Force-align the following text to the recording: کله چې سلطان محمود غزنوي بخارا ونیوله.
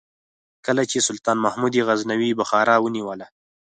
کله 0.65 0.83
چې 0.91 0.97
سلطان 1.07 1.37
محمود 1.45 1.73
غزنوي 1.87 2.31
بخارا 2.39 2.75
ونیوله. 2.81 3.27